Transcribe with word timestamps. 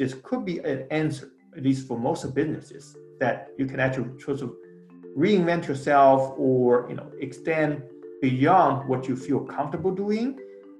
this 0.00 0.14
could 0.22 0.46
be 0.46 0.58
an 0.60 0.86
answer, 0.90 1.30
at 1.54 1.62
least 1.62 1.86
for 1.86 1.98
most 1.98 2.34
businesses, 2.34 2.96
that 3.20 3.50
you 3.58 3.66
can 3.66 3.78
actually 3.78 4.18
sort 4.18 4.40
of 4.40 4.54
reinvent 5.14 5.68
yourself 5.68 6.32
or 6.38 6.86
you 6.88 6.94
know 6.94 7.12
extend 7.20 7.82
beyond 8.22 8.88
what 8.88 9.06
you 9.06 9.14
feel 9.14 9.40
comfortable 9.40 9.90
doing 9.90 10.38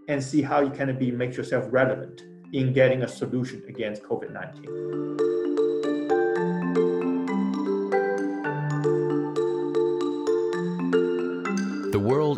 and 0.08 0.24
see 0.24 0.40
how 0.40 0.60
you 0.60 0.70
can 0.70 0.98
be 0.98 1.10
make 1.10 1.36
yourself 1.36 1.66
relevant 1.68 2.22
in 2.54 2.72
getting 2.72 3.02
a 3.02 3.08
solution 3.08 3.62
against 3.68 4.02
COVID-19. 4.04 5.59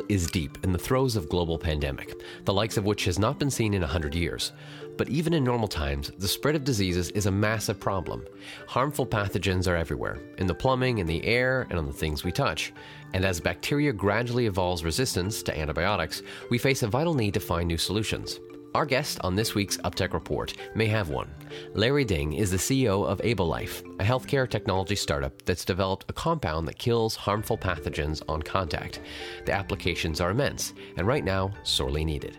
Is 0.09 0.31
deep 0.31 0.59
in 0.65 0.73
the 0.73 0.79
throes 0.79 1.17
of 1.17 1.29
global 1.29 1.59
pandemic, 1.59 2.23
the 2.45 2.53
likes 2.53 2.77
of 2.77 2.85
which 2.85 3.05
has 3.05 3.19
not 3.19 3.39
been 3.39 3.51
seen 3.51 3.75
in 3.75 3.81
100 3.81 4.15
years. 4.15 4.53
But 4.97 5.09
even 5.09 5.33
in 5.33 5.43
normal 5.43 5.69
times, 5.69 6.11
the 6.19 6.29
spread 6.29 6.55
of 6.55 6.65
diseases 6.65 7.11
is 7.11 7.27
a 7.27 7.31
massive 7.31 7.81
problem. 7.81 8.25
Harmful 8.67 9.07
pathogens 9.07 9.67
are 9.67 9.77
everywhere, 9.77 10.19
in 10.39 10.47
the 10.47 10.55
plumbing, 10.55 10.99
in 10.99 11.07
the 11.07 11.25
air, 11.25 11.67
and 11.71 11.79
on 11.79 11.87
the 11.87 11.93
things 11.93 12.25
we 12.25 12.33
touch. 12.33 12.73
And 13.15 13.25
as 13.25 13.41
bacteria 13.41 13.93
gradually 13.93 14.47
evolves 14.47 14.85
resistance 14.85 15.43
to 15.45 15.59
antibiotics, 15.59 16.23
we 16.51 16.59
face 16.59 16.83
a 16.83 16.89
vital 16.89 17.15
need 17.15 17.35
to 17.35 17.41
find 17.41 17.69
new 17.69 17.79
solutions. 17.79 18.41
Our 18.75 18.87
guest 18.87 19.19
on 19.21 19.37
this 19.37 19.55
week's 19.55 19.77
UpTech 19.79 20.15
Report 20.15 20.55
may 20.75 20.87
have 20.87 21.11
one. 21.11 21.31
Larry 21.75 22.07
Ding 22.07 22.33
is 22.33 22.51
the 22.51 22.57
CEO 22.57 23.07
of 23.07 23.21
AbleLife, 23.21 23.83
a 24.01 24.05
healthcare 24.05 24.49
technology 24.49 24.97
startup 24.97 25.43
that's 25.43 25.67
developed 25.67 26.07
a 26.09 26.15
compound 26.15 26.67
that 26.69 26.79
kills 26.79 27.15
harmful 27.15 27.59
pathogens 27.59 28.23
on 28.31 28.41
contact. 28.41 29.01
The 29.45 29.53
applications 29.53 30.23
are 30.23 30.31
immense, 30.31 30.73
and 30.97 31.07
right 31.07 31.23
now, 31.23 31.53
sorely 31.65 32.03
needed. 32.03 32.39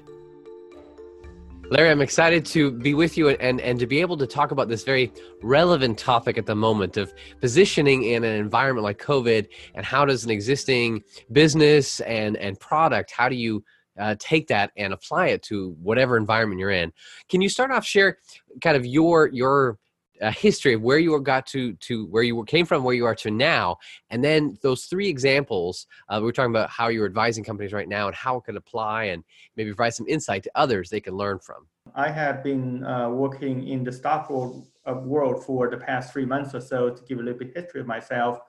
Larry, 1.70 1.92
I'm 1.92 2.02
excited 2.02 2.46
to 2.48 2.72
be 2.72 2.96
with 2.96 3.16
you 3.16 3.30
and, 3.30 3.62
and 3.62 3.80
to 3.80 3.86
be 3.86 4.02
able 4.02 4.18
to 4.18 4.26
talk 4.26 4.50
about 4.50 4.70
this 4.70 4.84
very 4.84 5.14
relevant 5.44 6.00
topic 6.00 6.40
at 6.40 6.48
the 6.48 6.56
moment 6.56 6.98
of 6.98 7.14
positioning 7.42 8.04
in 8.04 8.24
an 8.24 8.36
environment 8.36 8.84
like 8.84 8.98
COVID 8.98 9.48
and 9.76 9.86
how 9.86 10.04
does 10.04 10.26
an 10.26 10.32
existing 10.32 11.04
business 11.32 12.00
and, 12.02 12.38
and 12.38 12.60
product, 12.60 13.12
how 13.12 13.30
do 13.30 13.36
you 13.36 13.64
uh, 14.00 14.16
take 14.20 14.48
that 14.48 14.72
and 14.78 14.94
apply 14.94 15.28
it 15.28 15.44
to 15.44 15.76
whatever 15.82 16.18
environment 16.18 16.60
you're 16.60 16.72
in. 16.72 16.92
Can 17.30 17.42
you 17.42 17.50
start 17.50 17.72
off 17.72 17.86
share 17.86 18.18
kind 18.62 18.78
of 18.78 18.86
your 18.86 19.28
your 19.28 19.78
uh, 20.22 20.32
history 20.32 20.74
of 20.74 20.82
where 20.82 21.00
you 21.00 21.20
got 21.22 21.46
to 21.48 21.74
to 21.74 22.06
where 22.06 22.24
you 22.24 22.44
came 22.46 22.66
from, 22.66 22.84
where 22.84 22.96
you 22.96 23.06
are 23.06 23.16
to 23.16 23.32
now, 23.32 23.78
and 24.10 24.24
then 24.24 24.58
those 24.62 24.86
three 24.86 25.08
examples. 25.08 25.88
Uh, 26.08 26.20
we're 26.22 26.32
talking 26.32 26.52
about 26.52 26.70
how 26.70 26.88
you're 26.88 27.06
advising 27.06 27.44
companies 27.44 27.74
right 27.74 27.90
now 27.90 28.08
and 28.08 28.16
how 28.16 28.38
it 28.38 28.44
could 28.44 28.56
apply, 28.56 29.06
and 29.06 29.24
maybe 29.58 29.72
provide 29.72 29.94
some 29.94 30.08
insight 30.08 30.44
to 30.44 30.52
others 30.56 30.90
they 30.90 31.02
can 31.02 31.16
learn 31.16 31.40
from. 31.40 31.68
I 31.96 32.10
have 32.10 32.44
been 32.44 32.86
uh, 32.86 33.10
working 33.10 33.68
in 33.68 33.84
the 33.84 33.92
stock 33.92 34.30
world, 34.30 34.68
uh, 34.86 34.94
world 34.94 35.44
for 35.44 35.70
the 35.70 35.78
past 35.78 36.14
three 36.14 36.26
months 36.26 36.56
or 36.56 36.62
so. 36.62 36.90
To 36.90 37.04
give 37.04 37.20
a 37.20 37.22
little 37.22 37.40
bit 37.40 37.52
history 37.56 37.82
of 37.82 37.88
myself, 37.88 38.40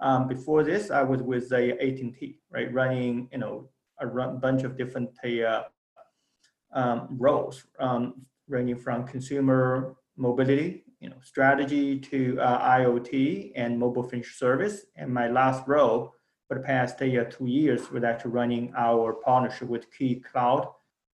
um, 0.00 0.28
before 0.28 0.62
this, 0.62 0.90
I 0.90 1.02
was 1.02 1.22
with 1.22 1.50
a 1.52 1.72
AT&T, 1.72 2.38
right, 2.50 2.72
running 2.72 3.28
you 3.32 3.38
know 3.38 3.68
a 4.00 4.06
bunch 4.06 4.62
of 4.62 4.76
different 4.76 5.10
uh, 5.24 5.64
um, 6.72 7.08
roles, 7.10 7.64
um, 7.78 8.26
ranging 8.48 8.78
from 8.78 9.06
consumer 9.06 9.96
mobility, 10.16 10.84
you 11.00 11.08
know, 11.10 11.16
strategy 11.22 11.98
to 11.98 12.38
uh, 12.40 12.78
IoT 12.78 13.52
and 13.54 13.78
mobile 13.78 14.02
financial 14.02 14.34
service. 14.34 14.86
And 14.96 15.12
my 15.12 15.28
last 15.28 15.66
role 15.66 16.14
for 16.48 16.54
the 16.56 16.64
past 16.64 17.00
uh, 17.02 17.24
two 17.24 17.46
years 17.46 17.90
was 17.90 18.04
actually 18.04 18.32
running 18.32 18.72
our 18.76 19.14
partnership 19.14 19.68
with 19.68 19.92
key 19.92 20.16
cloud 20.16 20.68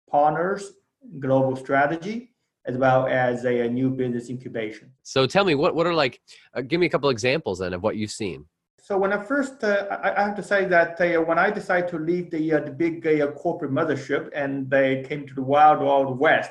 partners, 0.09 0.73
global 1.19 1.55
strategy, 1.55 2.31
as 2.65 2.77
well 2.77 3.07
as 3.07 3.45
a, 3.45 3.61
a 3.61 3.69
new 3.69 3.89
business 3.89 4.29
incubation. 4.29 4.91
So 5.03 5.25
tell 5.25 5.45
me, 5.45 5.55
what, 5.55 5.73
what 5.73 5.87
are 5.87 5.93
like, 5.93 6.21
uh, 6.53 6.61
give 6.61 6.79
me 6.79 6.85
a 6.85 6.89
couple 6.89 7.09
examples 7.09 7.59
then 7.59 7.73
of 7.73 7.81
what 7.81 7.95
you've 7.95 8.11
seen. 8.11 8.45
So 8.83 8.97
when 8.97 9.13
I 9.13 9.21
first, 9.21 9.63
uh, 9.63 9.99
I, 10.03 10.23
have 10.23 10.35
to 10.35 10.41
say 10.43 10.65
that 10.65 10.99
uh, 10.99 11.21
when 11.21 11.37
I 11.37 11.51
decided 11.51 11.87
to 11.91 11.99
leave 11.99 12.31
the 12.31 12.53
uh, 12.53 12.59
the 12.61 12.71
big 12.71 13.05
uh, 13.05 13.27
corporate 13.33 13.71
mothership 13.71 14.31
and 14.33 14.67
they 14.71 15.05
came 15.07 15.27
to 15.27 15.35
the 15.35 15.43
wild 15.43 15.81
wild 15.81 16.17
west, 16.17 16.49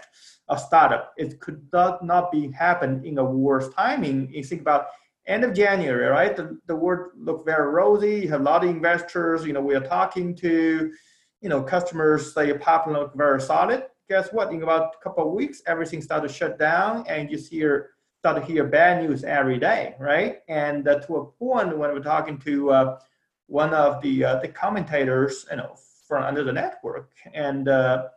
a 0.48 0.56
startup, 0.56 1.12
it 1.16 1.40
could 1.40 1.66
not, 1.72 2.04
not 2.04 2.30
be 2.30 2.52
happen 2.52 3.04
in 3.04 3.18
a 3.18 3.24
worse 3.24 3.68
timing. 3.74 4.32
You 4.32 4.44
think 4.44 4.60
about 4.60 4.86
end 5.26 5.42
of 5.42 5.54
January, 5.54 6.06
right? 6.06 6.36
The, 6.36 6.56
the 6.66 6.76
world 6.76 7.10
looked 7.16 7.46
very 7.46 7.68
rosy. 7.68 8.20
You 8.20 8.28
have 8.28 8.42
a 8.42 8.44
lot 8.44 8.62
of 8.62 8.70
investors. 8.70 9.44
You 9.44 9.52
know, 9.52 9.60
we 9.60 9.74
are 9.74 9.80
talking 9.80 10.36
to, 10.36 10.92
you 11.40 11.48
know, 11.48 11.62
customers. 11.64 12.32
Say 12.32 12.52
pipeline 12.52 12.96
look 12.96 13.16
very 13.16 13.40
solid. 13.40 13.86
Guess 14.08 14.32
what? 14.32 14.52
In 14.52 14.62
about 14.62 14.94
a 15.00 15.02
couple 15.02 15.26
of 15.26 15.34
weeks, 15.34 15.62
everything 15.66 16.00
started 16.00 16.28
to 16.28 16.34
shut 16.34 16.60
down, 16.60 17.04
and 17.08 17.28
you 17.28 17.38
see 17.38 17.64
start 18.20 18.36
to 18.36 18.52
hear 18.52 18.64
bad 18.64 19.02
news 19.02 19.24
every 19.24 19.58
day, 19.58 19.94
right? 19.98 20.40
And 20.46 20.86
uh, 20.86 21.00
to 21.00 21.16
a 21.16 21.24
point 21.24 21.76
when 21.76 21.90
we're 21.90 22.00
talking 22.00 22.36
to 22.40 22.70
uh, 22.70 22.98
one 23.46 23.72
of 23.72 24.02
the 24.02 24.24
uh, 24.24 24.36
the 24.40 24.48
commentators, 24.48 25.46
you 25.50 25.56
know, 25.56 25.74
from 26.06 26.24
under 26.24 26.44
the 26.44 26.52
network, 26.52 27.12
and 27.32 27.66
uh, 27.66 28.08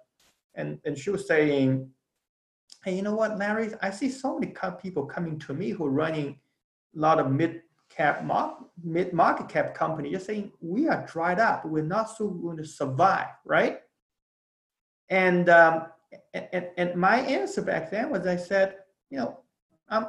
and 0.56 0.78
and 0.84 0.98
she 0.98 1.10
was 1.10 1.26
saying, 1.26 1.90
"Hey, 2.84 2.98
you 2.98 3.02
know 3.02 3.16
what, 3.16 3.38
Larry? 3.38 3.72
I 3.82 3.92
see 3.92 4.10
so 4.10 4.38
many 4.38 4.54
people 4.82 5.06
coming 5.06 5.40
to 5.40 5.54
me 5.54 5.70
who 5.70 5.86
are 5.86 5.98
running 6.04 6.38
a 6.98 7.00
lot 7.00 7.20
of 7.20 7.32
mid 7.32 7.62
cap 7.90 8.30
mid 8.84 9.14
market 9.14 9.48
cap 9.48 9.74
company, 9.74 10.12
just 10.12 10.26
saying 10.26 10.52
we 10.60 10.90
are 10.90 11.06
dried 11.08 11.40
up. 11.40 11.64
We're 11.64 11.82
not 11.82 12.10
so 12.10 12.28
going 12.28 12.58
to 12.58 12.66
survive, 12.66 13.30
right? 13.46 13.80
And 15.08 15.48
um, 15.48 15.86
and, 16.34 16.68
and 16.76 16.96
my 16.96 17.20
answer 17.20 17.62
back 17.62 17.90
then 17.90 18.10
was 18.10 18.28
I 18.28 18.36
said, 18.36 18.80
you 19.10 19.18
know, 19.20 19.40
um, 19.94 20.08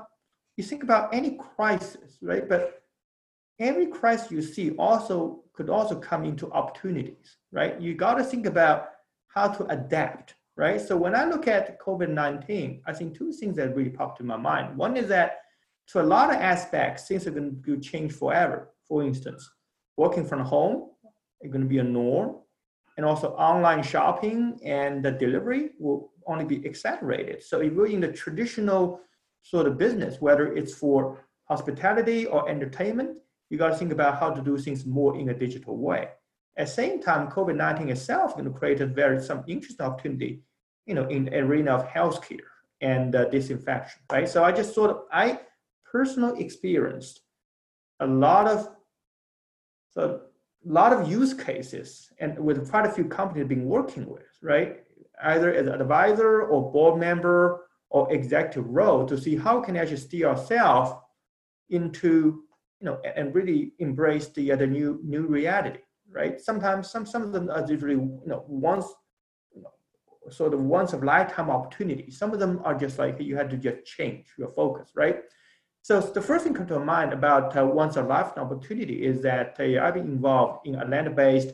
you 0.57 0.65
think 0.65 0.83
about 0.83 1.15
any 1.15 1.33
crisis, 1.37 2.19
right? 2.23 2.49
But 2.49 2.83
every 3.59 3.87
crisis 3.87 4.31
you 4.31 4.43
see 4.43 4.71
also 4.73 5.43
could 5.53 5.71
also 5.71 5.97
come 5.97 6.25
into 6.25 6.51
opportunities, 6.53 7.37
right? 7.53 7.81
You 7.81 7.95
got 7.95 8.15
to 8.15 8.25
think 8.25 8.47
about 8.47 8.89
how 9.29 9.49
to 9.49 9.67
adapt, 9.67 10.35
right? 10.57 10.81
So 10.81 10.97
when 10.97 11.15
I 11.15 11.25
look 11.25 11.47
at 11.49 11.81
COVID-19, 11.81 12.83
I 12.87 12.93
think 12.93 13.17
two 13.17 13.33
things 13.33 13.57
that 13.57 13.77
really 13.77 13.91
popped 13.91 14.19
to 14.19 14.25
my 14.25 14.37
mind. 14.37 14.77
One 14.77 14.97
is 14.97 15.09
that 15.09 15.41
to 15.89 16.01
a 16.01 16.03
lot 16.15 16.31
of 16.31 16.37
aspects, 16.37 17.07
things 17.09 17.27
are 17.27 17.33
going 17.33 17.63
to 17.65 17.79
change 17.79 18.13
forever. 18.13 18.71
For 18.89 19.03
instance, 19.03 19.49
working 19.97 20.25
from 20.25 20.41
home 20.41 20.91
is 21.43 21.51
going 21.51 21.63
to 21.63 21.69
be 21.69 21.79
a 21.79 21.85
norm, 21.85 22.37
and 22.97 23.05
also 23.05 23.31
online 23.31 23.83
shopping 23.83 24.59
and 24.65 25.05
the 25.05 25.11
delivery 25.11 25.71
will 25.79 26.13
only 26.27 26.45
be 26.45 26.65
accelerated. 26.65 27.43
So 27.43 27.61
if 27.61 27.73
you're 27.73 27.87
in 27.87 28.01
the 28.01 28.13
traditional 28.13 29.01
sort 29.45 29.67
of 29.67 29.79
business, 29.79 30.21
whether 30.21 30.53
it's 30.55 30.75
for 30.75 31.25
hospitality 31.45 32.27
or 32.27 32.49
entertainment, 32.49 33.19
you 33.51 33.59
got 33.59 33.69
to 33.69 33.77
think 33.77 33.93
about 33.93 34.19
how 34.19 34.31
to 34.31 34.41
do 34.43 34.57
things 34.59 34.85
more 34.87 35.17
in 35.17 35.29
a 35.29 35.35
digital 35.35 35.77
way. 35.77 36.09
At 36.57 36.67
the 36.67 36.73
same 36.73 37.01
time, 37.01 37.31
COVID-19 37.31 37.91
itself 37.91 38.31
is 38.31 38.35
going 38.35 38.47
to 38.47 38.59
create 38.59 38.81
a 38.81 38.87
very 38.87 39.23
some 39.23 39.45
interesting 39.47 39.85
opportunity, 39.85 40.41
you 40.87 40.95
know, 40.95 41.07
in 41.09 41.27
the 41.27 41.39
arena 41.39 41.73
of 41.73 41.87
healthcare 41.87 42.49
and 42.81 43.15
uh, 43.15 43.27
disinfection, 43.27 44.01
right? 44.11 44.29
So 44.29 44.43
I 44.43 44.51
just 44.51 44.75
sort 44.75 44.91
of, 44.91 45.03
I 45.13 45.41
personally 45.85 46.43
experienced 46.43 47.21
a 48.01 48.07
lot 48.07 48.47
of, 48.49 48.69
so 49.91 50.23
a 50.67 50.73
lot 50.73 50.93
of 50.93 51.11
use 51.11 51.35
cases 51.35 52.11
and 52.19 52.39
with 52.39 52.71
quite 52.71 52.87
a 52.87 52.91
few 52.91 53.05
companies 53.05 53.47
being 53.47 53.67
working 53.67 54.09
with, 54.09 54.25
right? 54.43 54.85
Either 55.23 55.53
as 55.53 55.67
an 55.67 55.81
advisor 55.81 56.43
or 56.43 56.73
board 56.73 56.99
member 56.99 57.67
or 57.95 58.13
executive 58.13 58.69
role 58.69 59.07
to 59.07 59.17
see 59.17 59.37
how 59.37 59.61
can 59.61 59.77
actually 59.77 60.05
steer 60.09 60.27
ourselves 60.29 60.91
into 61.71 62.43
you 62.81 62.87
know 62.87 62.97
and 63.17 63.35
really 63.35 63.73
embrace 63.79 64.27
the 64.37 64.53
uh, 64.53 64.57
the 64.57 64.67
new 64.67 65.01
new 65.05 65.25
reality 65.39 65.81
right? 66.11 66.41
Sometimes 66.41 66.91
some 66.91 67.07
some 67.07 67.23
of 67.23 67.33
them 67.33 67.51
are 67.51 67.67
literally 67.67 67.95
you 67.95 68.27
know 68.27 68.45
once 68.49 68.87
sort 70.31 70.55
of 70.55 70.61
once 70.61 70.93
of 70.93 71.05
lifetime 71.05 71.51
opportunity. 71.51 72.11
Some 72.11 72.33
of 72.33 72.39
them 72.39 72.61
are 72.65 72.75
just 72.75 72.99
like 72.99 73.21
you 73.21 73.37
had 73.37 73.51
to 73.51 73.57
just 73.57 73.85
change 73.85 74.27
your 74.39 74.49
focus 74.49 74.91
right? 74.95 75.21
So 75.83 76.01
the 76.01 76.23
first 76.23 76.45
thing 76.45 76.55
come 76.55 76.67
to 76.69 76.79
mind 76.79 77.13
about 77.13 77.57
uh, 77.57 77.65
once 77.67 77.97
a 77.97 78.03
lifetime 78.03 78.45
opportunity 78.45 79.05
is 79.05 79.23
that 79.23 79.57
uh, 79.61 79.85
I've 79.85 79.95
been 79.95 80.07
involved 80.19 80.67
in 80.67 80.77
Atlanta-based 80.77 81.53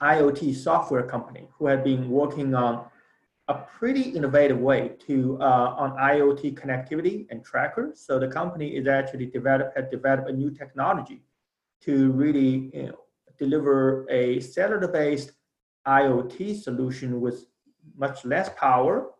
IoT 0.00 0.56
software 0.56 1.04
company 1.04 1.48
who 1.56 1.66
have 1.68 1.84
been 1.84 2.10
working 2.10 2.54
on 2.54 2.86
a 3.48 3.54
pretty 3.54 4.02
innovative 4.02 4.58
way 4.58 4.92
to 5.06 5.38
uh, 5.40 5.74
on 5.78 5.96
IoT 5.96 6.54
connectivity 6.54 7.26
and 7.30 7.44
trackers. 7.44 8.00
So 8.00 8.18
the 8.18 8.28
company 8.28 8.76
is 8.76 8.88
actually 8.88 9.26
develop 9.26 9.72
had 9.76 9.90
developed 9.90 10.28
a 10.28 10.32
new 10.32 10.50
technology 10.50 11.22
to 11.82 12.10
really 12.12 12.70
you 12.74 12.86
know, 12.88 12.98
deliver 13.38 14.06
a 14.10 14.40
cellular-based 14.40 15.30
IoT 15.86 16.60
solution 16.60 17.20
with 17.20 17.46
much 17.96 18.24
less 18.24 18.48
power 18.56 19.10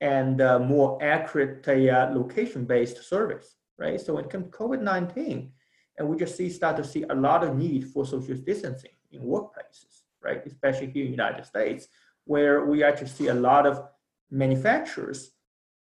and 0.00 0.40
uh, 0.40 0.58
more 0.58 0.98
accurate 1.00 1.66
uh, 1.68 2.10
location-based 2.12 3.04
service, 3.08 3.54
right? 3.78 4.00
So 4.00 4.14
when 4.14 4.24
it 4.24 4.30
comes 4.30 4.50
to 4.50 4.58
COVID-19, 4.58 5.50
and 5.98 6.08
we 6.08 6.16
just 6.16 6.36
see 6.36 6.48
start 6.48 6.76
to 6.78 6.84
see 6.84 7.04
a 7.10 7.14
lot 7.14 7.44
of 7.44 7.56
need 7.56 7.86
for 7.86 8.04
social 8.04 8.34
distancing 8.34 8.90
in 9.12 9.20
workplaces, 9.22 10.02
right? 10.20 10.44
Especially 10.44 10.88
here 10.90 11.04
in 11.04 11.12
the 11.12 11.16
United 11.16 11.44
States 11.44 11.86
where 12.24 12.64
we 12.64 12.84
actually 12.84 13.08
see 13.08 13.28
a 13.28 13.34
lot 13.34 13.66
of 13.66 13.82
manufacturers 14.30 15.30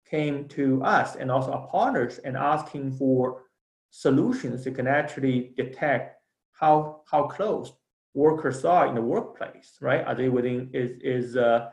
came 0.08 0.48
to 0.48 0.82
us 0.82 1.16
and 1.16 1.30
also 1.30 1.52
our 1.52 1.68
partners 1.68 2.18
and 2.18 2.36
asking 2.36 2.92
for 2.92 3.44
solutions 3.90 4.64
that 4.64 4.74
can 4.74 4.86
actually 4.86 5.52
detect 5.56 6.16
how 6.52 7.02
how 7.10 7.24
close 7.26 7.72
workers 8.14 8.64
are 8.64 8.86
in 8.86 8.94
the 8.94 9.00
workplace, 9.00 9.76
right? 9.80 10.04
Are 10.06 10.14
they 10.14 10.28
within 10.28 10.70
is 10.72 10.92
is 11.02 11.36
uh, 11.36 11.70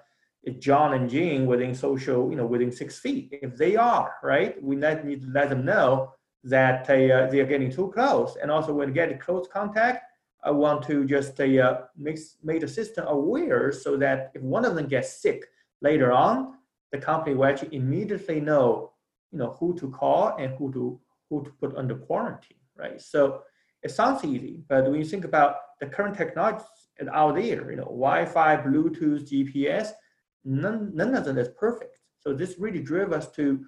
John 0.59 0.93
and 0.93 1.09
Jean 1.09 1.45
within 1.45 1.73
social, 1.73 2.29
you 2.29 2.37
know, 2.37 2.45
within 2.45 2.71
six 2.71 2.99
feet? 2.99 3.29
If 3.31 3.57
they 3.57 3.75
are, 3.75 4.13
right, 4.23 4.61
we 4.61 4.75
need 4.75 5.21
to 5.23 5.29
let 5.31 5.49
them 5.49 5.65
know 5.65 6.13
that 6.43 6.85
they, 6.85 7.11
uh, 7.11 7.27
they 7.27 7.39
are 7.39 7.45
getting 7.45 7.71
too 7.71 7.91
close. 7.93 8.37
And 8.41 8.49
also 8.49 8.73
when 8.73 8.93
get 8.93 9.19
close 9.19 9.47
contact, 9.51 10.03
I 10.47 10.51
want 10.51 10.83
to 10.85 11.05
just 11.05 11.39
uh, 11.41 11.81
make, 11.97 12.17
make 12.41 12.61
the 12.61 12.67
system 12.67 13.05
aware 13.07 13.71
so 13.73 13.97
that 13.97 14.31
if 14.33 14.41
one 14.41 14.63
of 14.63 14.75
them 14.75 14.88
gets 14.88 15.21
sick 15.21 15.44
later 15.81 16.13
on, 16.13 16.53
the 16.94 16.97
company 16.97 17.35
will 17.35 17.45
actually 17.45 17.75
immediately 17.75 18.39
know, 18.39 18.94
you 19.33 19.39
know, 19.39 19.57
who 19.59 19.77
to 19.77 19.91
call 19.91 20.38
and 20.38 20.55
who 20.57 20.71
to 20.71 20.99
who 21.29 21.44
to 21.44 21.51
put 21.59 21.75
under 21.75 21.95
quarantine, 21.95 22.57
right? 22.77 23.01
So 23.01 23.41
it 23.83 23.91
sounds 23.91 24.23
easy, 24.23 24.63
but 24.69 24.85
when 24.85 24.95
you 24.95 25.03
think 25.03 25.25
about 25.25 25.57
the 25.81 25.88
current 25.88 26.15
technology 26.15 26.63
out 27.11 27.35
there, 27.35 27.69
you 27.69 27.75
know, 27.75 27.83
Wi-Fi, 27.83 28.57
Bluetooth, 28.57 29.29
GPS, 29.29 29.89
none, 30.45 30.91
none 30.95 31.13
of 31.13 31.25
them 31.25 31.38
is 31.38 31.50
perfect. 31.50 31.97
So 32.21 32.33
this 32.33 32.55
really 32.57 32.81
drove 32.81 33.11
us 33.11 33.29
to 33.33 33.65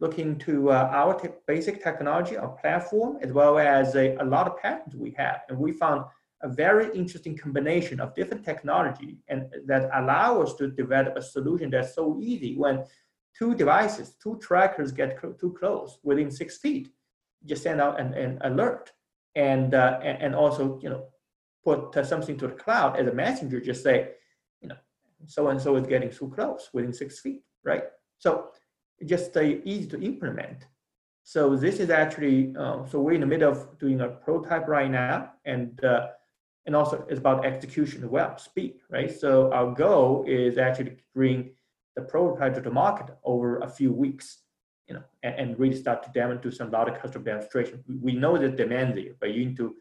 looking 0.00 0.38
to 0.38 0.70
uh, 0.70 0.90
our 0.92 1.14
te 1.14 1.28
basic 1.46 1.82
technology, 1.82 2.36
our 2.36 2.54
platform, 2.62 3.18
as 3.22 3.32
well 3.32 3.58
as 3.58 3.94
a, 3.94 4.16
a 4.16 4.24
lot 4.24 4.46
of 4.46 4.56
patents 4.58 4.94
we 4.96 5.10
have. 5.16 5.40
And 5.48 5.58
we 5.58 5.72
found 5.72 6.04
a 6.42 6.48
very 6.48 6.86
interesting 6.96 7.36
combination 7.36 8.00
of 8.00 8.14
different 8.14 8.44
technology 8.44 9.18
and 9.28 9.46
that 9.66 9.90
allow 9.94 10.40
us 10.40 10.54
to 10.54 10.68
develop 10.68 11.16
a 11.16 11.22
solution 11.22 11.70
that's 11.70 11.94
so 11.94 12.18
easy 12.20 12.56
when 12.56 12.84
two 13.38 13.54
devices, 13.54 14.16
two 14.22 14.38
trackers 14.40 14.90
get 14.90 15.18
cl 15.20 15.32
too 15.34 15.52
close 15.60 15.98
within 16.02 16.30
six 16.30 16.58
feet, 16.58 16.86
just 17.44 17.62
send 17.62 17.80
out 17.80 18.00
an, 18.00 18.14
an 18.14 18.38
alert 18.48 18.92
and, 19.34 19.74
uh, 19.74 20.00
and, 20.02 20.16
and 20.24 20.34
also, 20.34 20.78
you 20.82 20.88
know, 20.88 21.04
put 21.62 21.94
uh, 21.96 22.02
something 22.02 22.36
to 22.38 22.46
the 22.48 22.54
cloud 22.54 22.96
as 22.96 23.06
a 23.06 23.12
messenger, 23.12 23.60
just 23.60 23.82
say, 23.82 23.98
you 24.62 24.68
know, 24.68 24.80
so 25.26 25.48
and 25.48 25.60
so 25.60 25.76
is 25.76 25.86
getting 25.86 26.10
too 26.10 26.32
close 26.34 26.70
within 26.72 26.92
six 26.92 27.20
feet, 27.20 27.42
right? 27.64 27.84
So 28.18 28.48
just 29.04 29.36
uh, 29.36 29.40
easy 29.40 29.86
to 29.88 30.02
implement. 30.02 30.66
So 31.22 31.56
this 31.56 31.80
is 31.80 31.90
actually, 31.90 32.54
uh, 32.58 32.86
so 32.86 33.00
we're 33.00 33.12
in 33.12 33.20
the 33.20 33.26
middle 33.26 33.52
of 33.52 33.78
doing 33.78 34.00
a 34.00 34.08
prototype 34.08 34.66
right 34.68 34.90
now, 34.90 35.32
and 35.44 35.82
uh, 35.84 36.08
and 36.66 36.76
also 36.76 37.06
it's 37.08 37.18
about 37.18 37.44
execution 37.44 38.02
as 38.04 38.10
well, 38.10 38.36
speed, 38.38 38.74
right? 38.90 39.10
So 39.10 39.52
our 39.52 39.72
goal 39.74 40.24
is 40.26 40.58
actually 40.58 40.90
to 40.90 40.96
bring 41.14 41.50
the 41.96 42.02
prototype 42.02 42.54
to 42.54 42.60
the 42.60 42.70
market 42.70 43.14
over 43.24 43.58
a 43.58 43.68
few 43.68 43.92
weeks, 43.92 44.38
you 44.86 44.94
know, 44.94 45.02
and, 45.22 45.34
and 45.34 45.58
really 45.58 45.76
start 45.76 46.02
to 46.04 46.10
demonstrate 46.10 46.54
some 46.54 46.70
lot 46.70 46.88
of 46.88 47.00
customer 47.00 47.24
demonstration. 47.24 47.82
We 48.02 48.12
know 48.12 48.36
the 48.36 48.48
demand 48.48 48.96
there, 48.96 49.14
but 49.20 49.32
you 49.32 49.46
need 49.46 49.56
to 49.56 49.74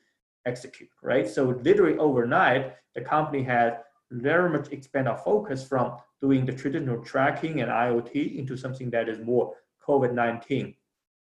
execute, 0.45 0.89
right? 1.04 1.27
So 1.27 1.60
literally 1.63 1.98
overnight, 1.98 2.75
the 2.95 3.01
company 3.01 3.44
had 3.44 3.80
very 4.11 4.50
much 4.50 4.71
expand 4.71 5.07
our 5.07 5.17
focus 5.17 5.65
from 5.65 5.97
doing 6.21 6.45
the 6.45 6.53
traditional 6.53 7.03
tracking 7.03 7.61
and 7.61 7.71
IoT 7.71 8.38
into 8.38 8.57
something 8.57 8.89
that 8.89 9.07
is 9.07 9.19
more 9.19 9.56
COVID-19, 9.88 10.75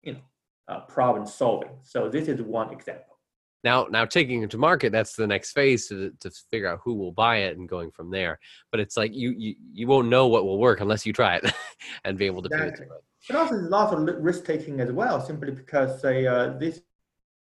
you 0.03 0.13
know, 0.13 0.19
uh, 0.67 0.81
problem 0.81 1.25
solving. 1.25 1.71
So 1.83 2.09
this 2.09 2.27
is 2.27 2.41
one 2.41 2.71
example. 2.71 3.05
Now, 3.63 3.85
now 3.91 4.05
taking 4.05 4.41
it 4.41 4.49
to 4.51 4.57
market, 4.57 4.91
that's 4.91 5.15
the 5.15 5.27
next 5.27 5.51
phase 5.51 5.87
to, 5.89 6.11
to 6.21 6.31
figure 6.49 6.67
out 6.67 6.79
who 6.83 6.95
will 6.95 7.11
buy 7.11 7.37
it 7.37 7.57
and 7.57 7.69
going 7.69 7.91
from 7.91 8.09
there. 8.09 8.39
But 8.71 8.79
it's 8.79 8.97
like 8.97 9.13
you 9.13 9.35
you, 9.37 9.55
you 9.71 9.87
won't 9.87 10.07
know 10.07 10.27
what 10.27 10.45
will 10.45 10.57
work 10.57 10.81
unless 10.81 11.05
you 11.05 11.13
try 11.13 11.35
it 11.35 11.53
and 12.03 12.17
be 12.17 12.25
able 12.25 12.41
to 12.41 12.49
exactly. 12.51 12.87
it. 12.87 12.91
But 13.27 13.35
also, 13.35 13.55
there's 13.55 13.69
lots 13.69 13.93
of 13.93 14.23
risk 14.23 14.45
taking 14.45 14.79
as 14.79 14.91
well, 14.91 15.21
simply 15.21 15.51
because 15.51 16.01
say 16.01 16.25
uh, 16.25 16.53
this 16.57 16.81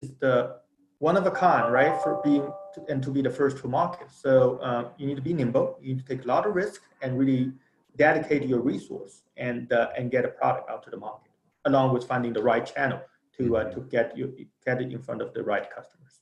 is 0.01 0.11
the 0.19 0.57
one 0.99 1.15
of 1.15 1.25
a 1.25 1.31
kind, 1.31 1.71
right? 1.71 2.01
For 2.03 2.19
being 2.23 2.51
and 2.89 3.03
to 3.03 3.11
be 3.11 3.21
the 3.21 3.29
first 3.29 3.57
to 3.57 3.67
market. 3.67 4.07
So 4.11 4.57
uh, 4.57 4.89
you 4.97 5.07
need 5.07 5.15
to 5.15 5.21
be 5.21 5.33
nimble. 5.33 5.77
You 5.81 5.95
need 5.95 6.05
to 6.05 6.15
take 6.15 6.25
a 6.25 6.27
lot 6.27 6.45
of 6.45 6.55
risk 6.55 6.81
and 7.01 7.17
really 7.17 7.51
dedicate 7.97 8.43
your 8.43 8.61
resource 8.61 9.23
and 9.37 9.71
uh, 9.71 9.89
and 9.97 10.11
get 10.11 10.25
a 10.25 10.29
product 10.29 10.69
out 10.69 10.83
to 10.83 10.89
the 10.89 10.97
market, 10.97 11.31
along 11.65 11.93
with 11.93 12.05
finding 12.05 12.33
the 12.33 12.43
right 12.43 12.65
channel 12.65 13.01
to 13.37 13.57
uh, 13.57 13.63
to 13.71 13.81
get 13.81 14.17
you 14.17 14.33
get 14.65 14.81
it 14.81 14.91
in 14.91 15.01
front 15.01 15.21
of 15.21 15.33
the 15.33 15.43
right 15.43 15.69
customers. 15.69 16.21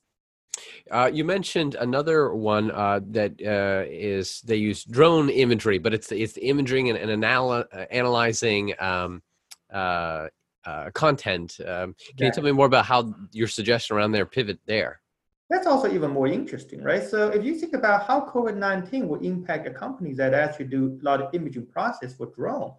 Uh, 0.90 1.10
you 1.12 1.24
mentioned 1.24 1.76
another 1.76 2.34
one 2.34 2.70
uh, 2.70 3.00
that 3.10 3.32
uh, 3.44 3.84
is 3.88 4.40
they 4.42 4.56
use 4.56 4.84
drone 4.84 5.28
imagery, 5.28 5.78
but 5.78 5.94
it's 5.94 6.10
it's 6.10 6.32
the 6.32 6.46
imaging 6.46 6.90
and, 6.90 6.98
and 6.98 7.10
anal- 7.10 7.64
uh, 7.72 7.84
analyzing 7.90 8.74
um, 8.78 9.22
uh, 9.72 10.28
uh, 10.64 10.90
content. 10.92 11.58
Um, 11.60 11.94
can 11.94 12.14
yeah. 12.18 12.26
you 12.26 12.32
tell 12.32 12.44
me 12.44 12.52
more 12.52 12.66
about 12.66 12.86
how 12.86 13.14
your 13.32 13.48
suggestion 13.48 13.96
around 13.96 14.12
there 14.12 14.26
pivot 14.26 14.58
there? 14.66 15.00
That's 15.50 15.66
also 15.66 15.92
even 15.92 16.12
more 16.12 16.28
interesting, 16.28 16.80
right? 16.82 17.02
So 17.02 17.28
if 17.28 17.44
you 17.44 17.56
think 17.56 17.74
about 17.74 18.06
how 18.06 18.20
COVID-19 18.20 19.08
will 19.08 19.20
impact 19.20 19.66
a 19.66 19.72
company 19.72 20.14
that 20.14 20.32
actually 20.32 20.66
do 20.66 20.98
a 21.02 21.04
lot 21.04 21.20
of 21.20 21.34
imaging 21.34 21.66
process 21.66 22.14
for 22.14 22.26
drone, 22.26 22.72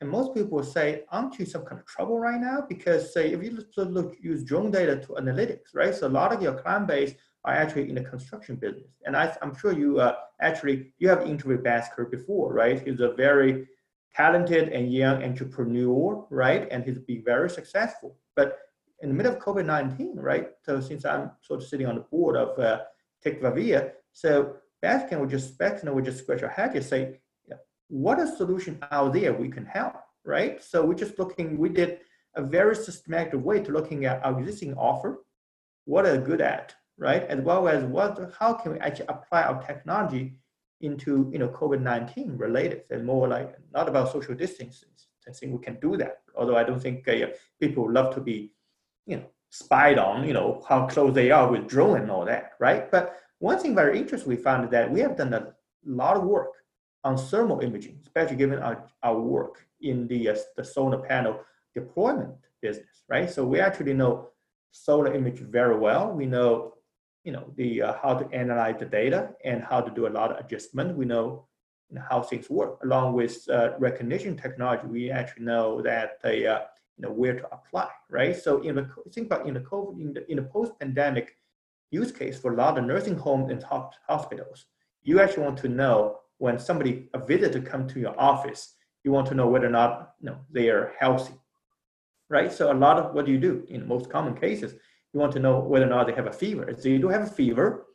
and 0.00 0.10
most 0.10 0.34
people 0.34 0.56
will 0.58 0.64
say, 0.64 1.04
aren't 1.10 1.38
you 1.38 1.46
some 1.46 1.64
kind 1.64 1.80
of 1.80 1.86
trouble 1.86 2.18
right 2.18 2.40
now? 2.40 2.64
Because 2.68 3.14
say, 3.14 3.32
if 3.32 3.40
you 3.40 3.52
look, 3.52 3.68
look 3.76 4.16
use 4.20 4.42
drone 4.42 4.72
data 4.72 4.96
to 4.96 5.08
analytics, 5.12 5.74
right? 5.74 5.94
So 5.94 6.08
a 6.08 6.16
lot 6.20 6.32
of 6.32 6.42
your 6.42 6.54
client 6.54 6.88
base 6.88 7.14
are 7.44 7.54
actually 7.54 7.88
in 7.88 7.94
the 7.94 8.02
construction 8.02 8.56
business. 8.56 8.90
And 9.06 9.16
I, 9.16 9.32
am 9.40 9.56
sure 9.56 9.72
you 9.72 10.00
uh, 10.00 10.16
actually, 10.40 10.92
you 10.98 11.08
have 11.08 11.22
interviewed 11.22 11.62
Bhaskar 11.62 12.10
before, 12.10 12.52
right? 12.52 12.84
He's 12.84 12.98
a 12.98 13.12
very 13.12 13.68
talented 14.12 14.70
and 14.70 14.92
young 14.92 15.22
entrepreneur, 15.22 16.26
right? 16.30 16.66
And 16.72 16.82
he's 16.82 16.98
been 16.98 17.22
very 17.24 17.48
successful. 17.48 18.16
But 18.34 18.58
in 19.02 19.08
the 19.08 19.14
middle 19.14 19.32
of 19.32 19.38
COVID-19, 19.38 20.12
right? 20.14 20.50
So 20.62 20.80
since 20.80 21.04
I'm 21.04 21.32
sort 21.42 21.60
of 21.60 21.68
sitting 21.68 21.86
on 21.86 21.96
the 21.96 22.02
board 22.02 22.36
of 22.36 22.58
uh, 22.58 22.80
TechVavia, 23.24 23.92
so 24.12 24.56
Bhaskar 24.82 25.20
would 25.20 25.30
just 25.30 25.58
Bhaskar 25.58 25.92
would 25.92 26.04
just 26.04 26.20
scratch 26.20 26.42
our 26.42 26.48
head 26.48 26.74
and 26.74 26.84
say, 26.84 27.18
what 27.88 28.18
a 28.18 28.26
solution 28.26 28.78
out 28.90 29.12
there 29.12 29.34
we 29.34 29.50
can 29.50 29.66
help, 29.66 29.96
right? 30.24 30.62
So 30.62 30.82
we're 30.82 30.94
just 30.94 31.18
looking, 31.18 31.58
we 31.58 31.68
did 31.68 31.98
a 32.36 32.42
very 32.42 32.74
systematic 32.74 33.34
way 33.34 33.60
to 33.60 33.70
looking 33.70 34.06
at 34.06 34.24
our 34.24 34.40
existing 34.40 34.74
offer, 34.74 35.24
what 35.84 36.06
are 36.06 36.16
good 36.16 36.40
at, 36.40 36.74
right? 36.96 37.24
As 37.24 37.40
well 37.40 37.68
as 37.68 37.84
what, 37.84 38.32
how 38.38 38.54
can 38.54 38.72
we 38.72 38.78
actually 38.78 39.08
apply 39.08 39.42
our 39.42 39.62
technology 39.62 40.38
into 40.82 41.30
you 41.32 41.38
know 41.38 41.48
COVID-19 41.48 42.38
related 42.38 42.82
and 42.90 43.06
more 43.06 43.28
like 43.28 43.56
not 43.72 43.88
about 43.88 44.12
social 44.12 44.34
distancing. 44.34 44.88
I 45.28 45.30
think 45.30 45.52
we 45.52 45.64
can 45.64 45.78
do 45.78 45.96
that. 45.98 46.22
Although 46.34 46.56
I 46.56 46.64
don't 46.64 46.80
think 46.80 47.06
uh, 47.06 47.28
people 47.60 47.90
love 47.90 48.12
to 48.14 48.20
be, 48.20 48.52
you 49.06 49.16
know, 49.16 49.26
spied 49.50 49.98
on, 49.98 50.26
you 50.26 50.32
know, 50.32 50.64
how 50.68 50.86
close 50.86 51.14
they 51.14 51.30
are 51.30 51.50
with 51.50 51.68
drone 51.68 52.00
and 52.00 52.10
all 52.10 52.24
that, 52.24 52.52
right? 52.58 52.90
But 52.90 53.16
one 53.38 53.58
thing 53.58 53.74
very 53.74 53.98
interesting 53.98 54.30
we 54.30 54.36
found 54.36 54.70
that 54.70 54.90
we 54.90 55.00
have 55.00 55.16
done 55.16 55.34
a 55.34 55.52
lot 55.84 56.16
of 56.16 56.24
work 56.24 56.52
on 57.04 57.16
thermal 57.16 57.60
imaging, 57.60 57.98
especially 58.02 58.36
given 58.36 58.60
our, 58.60 58.88
our 59.02 59.20
work 59.20 59.66
in 59.80 60.06
the, 60.08 60.28
uh, 60.28 60.36
the 60.56 60.64
solar 60.64 60.98
panel 60.98 61.40
deployment 61.74 62.34
business, 62.60 63.02
right? 63.08 63.28
So 63.28 63.44
we 63.44 63.60
actually 63.60 63.94
know 63.94 64.28
solar 64.70 65.12
image 65.14 65.40
very 65.40 65.76
well. 65.76 66.12
We 66.12 66.26
know 66.26 66.74
you 67.24 67.32
know 67.32 67.52
the 67.56 67.82
uh, 67.82 67.94
how 68.02 68.14
to 68.14 68.34
analyze 68.34 68.76
the 68.78 68.86
data 68.86 69.30
and 69.44 69.62
how 69.62 69.80
to 69.80 69.90
do 69.90 70.06
a 70.06 70.10
lot 70.10 70.32
of 70.32 70.44
adjustment. 70.44 70.96
We 70.96 71.04
know, 71.04 71.46
you 71.88 71.96
know 71.96 72.04
how 72.08 72.22
things 72.22 72.50
work. 72.50 72.78
Along 72.82 73.12
with 73.12 73.48
uh, 73.48 73.70
recognition 73.78 74.36
technology, 74.36 74.86
we 74.86 75.10
actually 75.10 75.44
know 75.44 75.82
that 75.82 76.18
they 76.22 76.46
uh, 76.46 76.60
know 77.02 77.12
where 77.12 77.34
to 77.34 77.46
apply, 77.52 77.88
right? 78.08 78.34
So 78.36 78.60
in 78.62 78.76
the 78.76 78.88
think 79.12 79.26
about 79.26 79.46
in 79.46 79.54
the 79.54 79.60
COVID 79.60 80.00
in 80.00 80.12
the 80.14 80.30
in 80.30 80.36
the 80.36 80.42
post 80.42 80.72
pandemic 80.80 81.36
use 81.90 82.10
case 82.10 82.38
for 82.38 82.54
a 82.54 82.56
lot 82.56 82.78
of 82.78 82.84
nursing 82.84 83.16
homes 83.16 83.50
and 83.50 83.62
hospitals, 84.08 84.66
you 85.02 85.20
actually 85.20 85.44
want 85.44 85.58
to 85.58 85.68
know 85.68 86.18
when 86.38 86.58
somebody 86.58 87.08
a 87.14 87.18
visitor 87.18 87.60
come 87.60 87.86
to 87.88 88.00
your 88.00 88.18
office, 88.18 88.74
you 89.04 89.12
want 89.12 89.26
to 89.28 89.34
know 89.34 89.48
whether 89.48 89.66
or 89.66 89.76
not 89.80 90.14
you 90.20 90.26
know 90.26 90.38
they 90.50 90.70
are 90.70 90.92
healthy, 90.98 91.34
right? 92.30 92.50
So 92.52 92.72
a 92.72 92.74
lot 92.74 92.98
of 92.98 93.14
what 93.14 93.26
do 93.26 93.32
you 93.32 93.38
do 93.38 93.64
in 93.68 93.86
most 93.86 94.08
common 94.08 94.34
cases 94.34 94.74
you 95.12 95.20
want 95.20 95.32
to 95.32 95.40
know 95.40 95.60
whether 95.60 95.86
or 95.86 95.90
not 95.90 96.06
they 96.06 96.14
have 96.14 96.26
a 96.26 96.32
fever. 96.32 96.68
If 96.68 96.82
they 96.82 96.98
do 96.98 97.08
have 97.08 97.22
a 97.22 97.26
fever, 97.26 97.86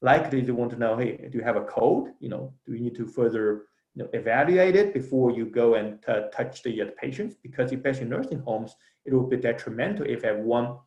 likely 0.00 0.40
they 0.40 0.52
want 0.52 0.72
to 0.72 0.78
know, 0.78 0.96
hey, 0.96 1.28
do 1.30 1.38
you 1.38 1.44
have 1.44 1.56
a 1.56 1.64
cold? 1.64 2.08
You 2.20 2.28
know, 2.28 2.52
do 2.66 2.74
you 2.74 2.80
need 2.80 2.96
to 2.96 3.06
further 3.06 3.66
you 3.94 4.02
know, 4.02 4.10
evaluate 4.12 4.76
it 4.76 4.92
before 4.92 5.30
you 5.30 5.46
go 5.46 5.74
and 5.74 5.98
uh, 6.08 6.22
touch 6.32 6.62
the, 6.62 6.82
uh, 6.82 6.86
patients? 7.00 7.36
Because 7.42 7.72
especially 7.72 8.02
in 8.02 8.08
nursing 8.08 8.40
homes, 8.40 8.74
it 9.04 9.12
will 9.12 9.26
be 9.26 9.36
detrimental 9.36 10.06
if 10.06 10.22
have 10.22 10.38
one 10.38 10.78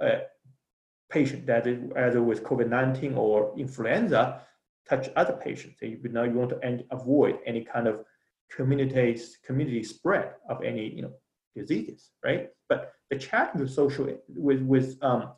uh, 0.00 0.18
patient 1.10 1.46
that 1.46 1.66
is 1.66 1.78
either 1.96 2.22
with 2.22 2.42
COVID-19 2.42 3.16
or 3.16 3.54
influenza 3.58 4.42
touch 4.88 5.08
other 5.16 5.34
patients. 5.34 5.78
So 5.80 5.86
you 5.86 5.98
know 6.08 6.24
you 6.24 6.32
want 6.32 6.50
to 6.50 6.84
avoid 6.90 7.38
any 7.46 7.64
kind 7.64 7.86
of 7.86 8.04
community 8.54 9.20
community 9.44 9.82
spread 9.82 10.32
of 10.48 10.62
any 10.62 10.92
you 10.94 11.02
know 11.02 11.12
diseases, 11.54 12.10
right? 12.24 12.48
But 12.68 12.92
the 13.10 13.16
challenge 13.16 13.60
with 13.60 13.70
social 13.70 14.08
with 14.28 14.62
with 14.62 14.98
um, 15.02 15.32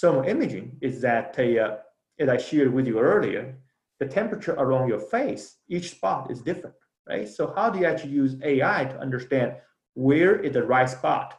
thermal 0.00 0.24
imaging 0.24 0.78
is 0.80 1.00
that 1.00 1.38
uh, 1.38 1.78
as 2.18 2.28
I 2.28 2.36
shared 2.36 2.72
with 2.72 2.86
you 2.86 2.98
earlier, 2.98 3.56
the 3.98 4.06
temperature 4.06 4.52
around 4.52 4.88
your 4.88 5.00
face, 5.00 5.56
each 5.68 5.90
spot 5.90 6.30
is 6.30 6.42
different, 6.42 6.76
right? 7.08 7.28
So 7.28 7.52
how 7.54 7.70
do 7.70 7.78
you 7.78 7.86
actually 7.86 8.12
use 8.12 8.36
AI 8.42 8.84
to 8.84 9.00
understand 9.00 9.54
where 9.94 10.38
is 10.40 10.52
the 10.52 10.62
right 10.62 10.88
spot 10.88 11.38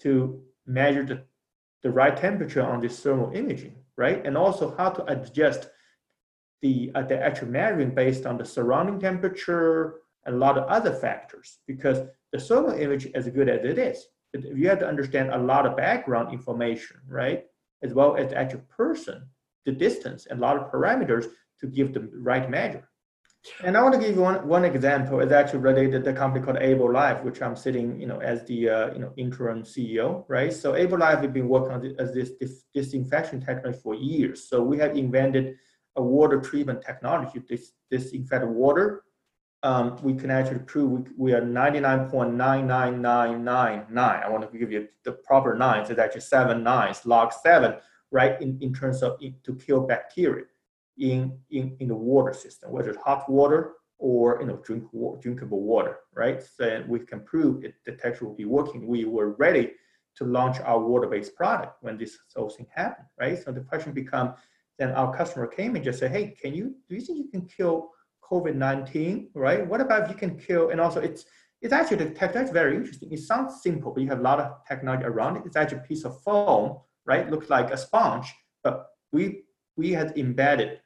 to 0.00 0.40
measure 0.66 1.04
the, 1.04 1.22
the 1.82 1.90
right 1.90 2.16
temperature 2.16 2.62
on 2.62 2.80
this 2.80 2.98
thermal 3.00 3.32
imaging, 3.34 3.76
right? 3.96 4.24
And 4.24 4.36
also 4.36 4.74
how 4.76 4.90
to 4.90 5.04
adjust 5.12 5.68
the, 6.62 6.90
uh, 6.94 7.02
the 7.02 7.22
actual 7.22 7.48
measuring 7.48 7.94
based 7.94 8.26
on 8.26 8.38
the 8.38 8.44
surrounding 8.44 8.98
temperature 8.98 10.00
and 10.24 10.34
a 10.34 10.38
lot 10.38 10.58
of 10.58 10.64
other 10.68 10.92
factors 10.92 11.58
because 11.66 11.98
the 12.32 12.38
thermal 12.38 12.72
image, 12.72 13.06
as 13.14 13.28
good 13.28 13.48
as 13.48 13.64
it 13.64 13.78
is, 13.78 14.06
you 14.34 14.68
have 14.68 14.78
to 14.80 14.88
understand 14.88 15.30
a 15.30 15.38
lot 15.38 15.66
of 15.66 15.76
background 15.76 16.32
information, 16.32 16.98
right? 17.08 17.44
As 17.82 17.94
well 17.94 18.16
as 18.16 18.30
the 18.30 18.38
actual 18.38 18.60
person, 18.68 19.26
the 19.64 19.72
distance, 19.72 20.26
and 20.26 20.38
a 20.38 20.42
lot 20.42 20.56
of 20.56 20.70
parameters 20.70 21.26
to 21.60 21.66
give 21.66 21.94
the 21.94 22.10
right 22.14 22.50
measure. 22.50 22.88
And 23.64 23.76
I 23.76 23.82
want 23.82 23.94
to 23.94 24.00
give 24.00 24.16
you 24.16 24.22
one, 24.22 24.46
one 24.46 24.64
example. 24.64 25.18
is 25.20 25.32
actually 25.32 25.60
related 25.60 26.04
to 26.04 26.10
the 26.10 26.12
company 26.12 26.44
called 26.44 26.58
Able 26.58 26.92
Life, 26.92 27.22
which 27.22 27.40
I'm 27.40 27.56
sitting, 27.56 27.98
you 28.00 28.06
know, 28.06 28.18
as 28.18 28.44
the 28.46 28.68
uh, 28.68 28.92
you 28.92 28.98
know 28.98 29.12
interim 29.16 29.62
CEO, 29.62 30.24
right? 30.28 30.52
So 30.52 30.74
Able 30.74 30.98
Life 30.98 31.20
has 31.20 31.30
been 31.30 31.48
working 31.48 31.72
on 31.72 31.80
this, 31.80 31.94
as 31.98 32.12
this 32.12 32.32
disinfection 32.74 33.40
technology 33.40 33.78
for 33.82 33.94
years. 33.94 34.48
So 34.48 34.62
we 34.62 34.76
have 34.78 34.94
invented 34.96 35.56
a 35.96 36.02
water 36.02 36.40
treatment 36.40 36.82
technology, 36.82 37.42
this 37.48 37.72
disinfect 37.90 38.46
water. 38.46 39.04
Um, 39.64 39.96
we 40.02 40.14
can 40.14 40.30
actually 40.30 40.60
prove 40.60 40.92
we, 40.92 41.02
we 41.16 41.32
are 41.32 41.42
99.99999. 41.42 44.24
I 44.24 44.28
want 44.28 44.48
to 44.50 44.58
give 44.58 44.70
you 44.70 44.86
the 45.04 45.12
proper 45.12 45.54
nines. 45.54 45.90
It's 45.90 45.98
actually 45.98 46.20
seven 46.20 46.62
nines, 46.62 47.04
log 47.06 47.32
seven, 47.32 47.74
right? 48.12 48.40
In, 48.40 48.56
in 48.60 48.72
terms 48.72 49.02
of 49.02 49.18
to 49.20 49.54
kill 49.54 49.80
bacteria 49.80 50.44
in, 50.98 51.38
in, 51.50 51.76
in 51.80 51.88
the 51.88 51.94
water 51.94 52.32
system, 52.32 52.72
whether 52.72 52.90
it's 52.90 53.02
hot 53.02 53.30
water 53.30 53.74
or 53.98 54.38
you 54.40 54.46
know 54.46 54.56
drink 54.58 54.84
drinkable 55.20 55.62
water, 55.62 55.98
right? 56.14 56.42
So 56.42 56.84
we 56.86 57.00
can 57.00 57.20
prove 57.24 57.64
it, 57.64 57.74
the 57.84 57.92
tech 57.92 58.20
will 58.20 58.34
be 58.34 58.44
working. 58.44 58.86
We 58.86 59.04
were 59.04 59.32
ready 59.32 59.72
to 60.16 60.24
launch 60.24 60.58
our 60.60 60.80
water-based 60.80 61.34
product 61.36 61.76
when 61.80 61.96
this 61.96 62.18
whole 62.34 62.50
thing 62.50 62.66
happened, 62.74 63.06
right? 63.18 63.38
So 63.42 63.52
the 63.52 63.60
question 63.60 63.92
become, 63.92 64.34
then 64.78 64.92
our 64.92 65.16
customer 65.16 65.46
came 65.46 65.76
and 65.76 65.84
just 65.84 65.98
said, 65.98 66.12
hey, 66.12 66.34
can 66.40 66.54
you 66.54 66.74
do 66.88 66.94
you 66.94 67.00
think 67.00 67.18
you 67.18 67.28
can 67.30 67.46
kill 67.46 67.90
COVID-19, 68.30 69.28
right? 69.34 69.66
What 69.66 69.80
about 69.80 70.04
if 70.04 70.10
you 70.10 70.16
can 70.16 70.38
kill, 70.38 70.70
and 70.70 70.80
also 70.80 71.00
it's 71.00 71.24
it's 71.60 71.72
actually 71.72 71.96
the 71.96 72.10
technology 72.10 72.48
is 72.48 72.52
very 72.52 72.76
interesting. 72.76 73.10
It 73.10 73.18
sounds 73.20 73.62
simple, 73.62 73.92
but 73.92 74.02
you 74.02 74.08
have 74.10 74.20
a 74.20 74.22
lot 74.22 74.38
of 74.38 74.64
technology 74.66 75.04
around 75.04 75.38
it. 75.38 75.42
It's 75.44 75.56
actually 75.56 75.78
a 75.78 75.88
piece 75.88 76.04
of 76.04 76.20
foam, 76.22 76.78
right? 77.04 77.28
Looks 77.28 77.50
like 77.50 77.72
a 77.72 77.76
sponge, 77.76 78.32
but 78.62 78.86
we 79.12 79.42
we 79.76 79.92
had 79.92 80.16
embedded 80.16 80.80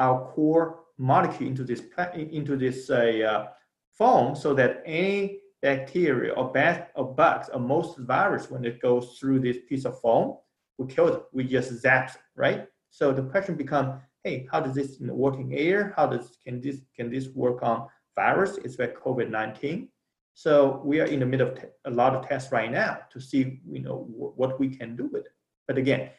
our 0.00 0.32
core 0.32 0.80
molecule 0.98 1.48
into 1.48 1.62
this 1.62 1.82
into 2.14 2.56
this 2.56 2.90
uh, 2.90 3.46
foam 3.92 4.34
so 4.34 4.54
that 4.54 4.82
any 4.86 5.40
bacteria 5.62 6.32
or 6.32 6.50
bat 6.50 6.90
or 6.94 7.14
bugs 7.14 7.48
or 7.52 7.60
most 7.60 7.98
virus 7.98 8.50
when 8.50 8.64
it 8.64 8.80
goes 8.80 9.18
through 9.18 9.38
this 9.38 9.58
piece 9.68 9.84
of 9.84 10.00
foam 10.00 10.36
we 10.78 10.86
kill 10.86 11.08
it. 11.08 11.22
We 11.32 11.44
just 11.44 11.70
zap 11.82 12.08
it 12.08 12.16
right? 12.34 12.66
So 12.90 13.12
the 13.12 13.22
question 13.22 13.54
becomes 13.54 14.00
hey 14.24 14.48
how 14.50 14.60
does 14.60 14.74
this 14.74 14.98
work 15.00 15.36
in 15.36 15.52
air? 15.52 15.92
How 15.96 16.06
does 16.06 16.38
can 16.44 16.60
this 16.60 16.78
can 16.96 17.10
this 17.10 17.28
work 17.28 17.62
on 17.62 17.86
virus? 18.16 18.58
It's 18.64 18.78
like 18.78 18.98
covid-19 18.98 19.88
so 20.34 20.80
we 20.84 21.00
are 21.00 21.06
in 21.06 21.20
the 21.20 21.26
middle 21.26 21.48
of 21.48 21.58
a 21.84 21.90
lot 21.90 22.14
of 22.14 22.26
tests 22.26 22.50
right 22.52 22.70
now 22.70 23.00
to 23.12 23.20
see 23.20 23.60
you 23.70 23.82
know 23.82 24.06
what 24.08 24.58
we 24.58 24.68
can 24.68 24.96
do 24.96 25.06
with 25.12 25.26
it. 25.26 25.32
But 25.68 25.76
again 25.76 26.10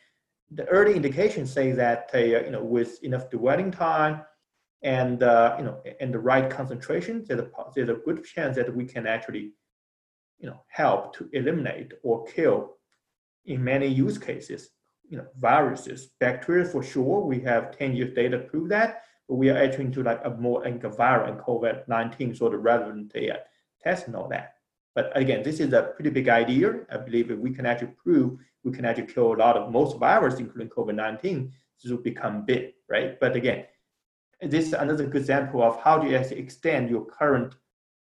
the 0.54 0.66
early 0.66 0.96
indications 0.96 1.52
say 1.52 1.72
that 1.72 2.10
uh, 2.14 2.18
you 2.18 2.52
know 2.52 2.64
with 2.64 3.04
enough 3.04 3.30
dwelling 3.30 3.72
time 3.72 4.22
and 4.84 5.24
uh, 5.24 5.56
you 5.58 5.66
know 5.66 5.82
and 6.00 6.14
the 6.14 6.20
right 6.20 6.50
concentration, 6.50 7.24
there's 7.28 7.42
a 7.42 7.50
there's 7.76 7.90
a 7.90 8.02
good 8.06 8.24
chance 8.24 8.56
that 8.56 8.76
we 8.76 8.86
can 8.86 9.08
actually 9.08 9.54
you 10.40 10.48
know 10.48 10.62
help 10.68 11.16
to 11.16 11.30
eliminate 11.34 11.94
or 12.04 12.26
kill 12.26 12.78
in 13.46 13.64
many 13.64 13.88
use 13.88 14.18
cases 14.18 14.70
you 15.12 15.18
know 15.18 15.28
viruses, 15.38 16.12
bacteria 16.20 16.66
for 16.66 16.82
sure. 16.82 17.22
We 17.22 17.42
have 17.42 17.78
10 17.78 17.96
years 17.96 18.16
data 18.16 18.38
to 18.38 18.44
prove 18.46 18.70
that, 18.70 19.04
but 19.28 19.36
we 19.36 19.50
are 19.50 19.58
entering 19.58 19.88
into 19.88 20.04
like 20.04 20.22
a 20.24 20.32
more 20.32 20.64
like 20.64 20.84
a 20.84 20.90
viral 20.90 21.30
and 21.30 21.40
COVID-19 21.40 22.36
sort 22.38 22.56
of 22.56 22.64
relevant 22.64 23.14
uh, 23.16 23.38
and 23.86 24.16
all 24.16 24.30
that. 24.30 24.56
But 24.96 25.16
again, 25.16 25.44
this 25.44 25.60
is 25.60 25.74
a 25.74 25.94
pretty 25.96 26.10
big 26.10 26.30
idea. 26.30 26.82
I 26.90 26.98
believe 26.98 27.30
if 27.30 27.40
we 27.40 27.52
can 27.52 27.66
actually 27.66 27.94
prove 28.04 28.40
we 28.64 28.72
can 28.72 28.86
actually 28.86 29.08
kill 29.08 29.34
a 29.34 29.36
lot 29.36 29.58
of 29.58 29.72
most 29.72 29.98
viruses, 29.98 30.40
including 30.40 30.70
COVID-19, 30.70 31.52
to 31.84 31.98
become 31.98 32.46
big, 32.46 32.74
right? 32.90 33.20
But 33.20 33.36
again, 33.36 33.66
this 34.42 34.68
is 34.68 34.74
another 34.74 35.06
good 35.06 35.22
example 35.22 35.62
of 35.64 35.80
how 35.82 35.98
do 35.98 36.10
you 36.10 36.16
actually 36.16 36.40
extend 36.40 36.90
your 36.90 37.06
current 37.06 37.56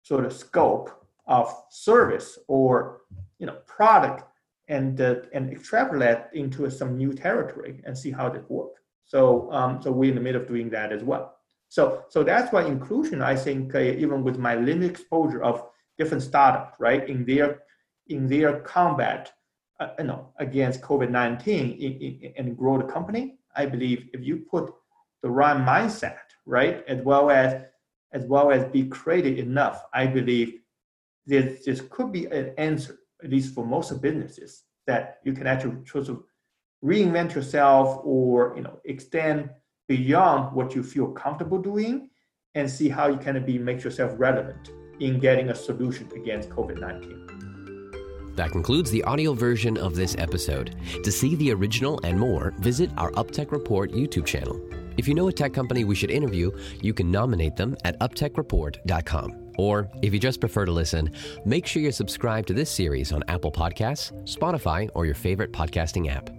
sort 0.03 0.25
of 0.25 0.33
scope 0.33 0.89
of 1.27 1.53
service 1.69 2.39
or 2.47 3.01
you 3.37 3.45
know 3.45 3.57
product 3.67 4.23
and 4.67 4.99
uh, 5.01 5.15
and 5.33 5.51
extrapolate 5.51 6.19
into 6.33 6.69
some 6.69 6.97
new 6.97 7.13
territory 7.13 7.81
and 7.85 7.97
see 7.97 8.11
how 8.11 8.27
it 8.27 8.43
works. 8.49 8.81
So 9.05 9.51
um, 9.51 9.81
so 9.81 9.91
we're 9.91 10.09
in 10.09 10.15
the 10.15 10.21
middle 10.21 10.41
of 10.41 10.47
doing 10.47 10.69
that 10.71 10.91
as 10.91 11.03
well. 11.03 11.35
So 11.69 12.03
so 12.09 12.23
that's 12.23 12.51
why 12.51 12.63
inclusion, 12.63 13.21
I 13.21 13.35
think, 13.35 13.75
uh, 13.75 13.79
even 13.79 14.23
with 14.23 14.37
my 14.37 14.55
limited 14.55 14.91
exposure 14.91 15.43
of 15.43 15.63
different 15.97 16.23
startups, 16.23 16.79
right, 16.79 17.07
in 17.07 17.25
their 17.25 17.63
in 18.07 18.27
their 18.27 18.59
combat, 18.61 19.31
uh, 19.79 19.89
you 19.97 20.05
know, 20.05 20.33
against 20.39 20.81
COVID-19 20.81 22.33
and 22.37 22.57
grow 22.57 22.77
the 22.77 22.83
company, 22.83 23.39
I 23.55 23.65
believe 23.65 24.09
if 24.13 24.23
you 24.23 24.45
put 24.49 24.73
the 25.23 25.29
right 25.29 25.57
mindset, 25.57 26.19
right, 26.45 26.83
as 26.87 27.01
well 27.03 27.29
as 27.29 27.61
as 28.11 28.25
well 28.25 28.51
as 28.51 28.63
be 28.65 28.85
creative 28.85 29.37
enough, 29.37 29.83
I 29.93 30.07
believe 30.07 30.61
this 31.25 31.63
this 31.65 31.81
could 31.89 32.11
be 32.11 32.25
an 32.25 32.53
answer, 32.57 32.97
at 33.23 33.29
least 33.29 33.53
for 33.53 33.65
most 33.65 34.01
businesses, 34.01 34.63
that 34.87 35.19
you 35.23 35.33
can 35.33 35.47
actually 35.47 35.85
sort 35.85 36.09
of 36.09 36.23
reinvent 36.83 37.35
yourself 37.35 38.01
or 38.03 38.53
you 38.55 38.63
know 38.63 38.79
extend 38.85 39.49
beyond 39.87 40.55
what 40.55 40.75
you 40.75 40.83
feel 40.83 41.07
comfortable 41.07 41.61
doing 41.61 42.09
and 42.55 42.69
see 42.69 42.89
how 42.89 43.07
you 43.07 43.17
can 43.17 43.43
be 43.45 43.57
make 43.57 43.83
yourself 43.83 44.11
relevant 44.17 44.71
in 44.99 45.19
getting 45.19 45.49
a 45.49 45.55
solution 45.55 46.09
against 46.15 46.49
COVID 46.49 46.79
19. 46.79 47.38
That 48.39 48.51
concludes 48.51 48.89
the 48.89 49.03
audio 49.03 49.33
version 49.33 49.77
of 49.77 49.97
this 49.97 50.15
episode. 50.17 50.73
To 51.03 51.11
see 51.11 51.35
the 51.35 51.51
original 51.51 51.99
and 52.05 52.17
more, 52.17 52.53
visit 52.59 52.89
our 52.95 53.11
UpTech 53.11 53.51
Report 53.51 53.91
YouTube 53.91 54.25
channel. 54.25 54.61
If 54.95 55.09
you 55.09 55.13
know 55.13 55.27
a 55.27 55.33
tech 55.33 55.53
company 55.53 55.83
we 55.83 55.93
should 55.93 56.09
interview, 56.09 56.49
you 56.81 56.93
can 56.93 57.11
nominate 57.11 57.57
them 57.57 57.75
at 57.83 57.99
uptechreport.com. 57.99 59.51
Or 59.57 59.91
if 60.01 60.13
you 60.13 60.19
just 60.21 60.39
prefer 60.39 60.63
to 60.63 60.71
listen, 60.71 61.11
make 61.43 61.67
sure 61.67 61.81
you're 61.81 61.91
subscribed 61.91 62.47
to 62.47 62.53
this 62.53 62.71
series 62.71 63.11
on 63.11 63.25
Apple 63.27 63.51
Podcasts, 63.51 64.13
Spotify, 64.23 64.89
or 64.95 65.05
your 65.05 65.15
favorite 65.15 65.51
podcasting 65.51 66.09
app. 66.09 66.38